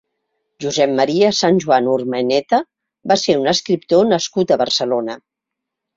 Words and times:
Josep 0.63 0.93
María 0.99 1.27
Sanjuán 1.39 1.89
Urmeneta 1.97 2.61
va 3.13 3.19
ser 3.27 3.37
un 3.43 3.53
escriptor 3.55 4.11
nascut 4.15 4.55
a 4.57 4.63
Barcelona. 4.63 5.19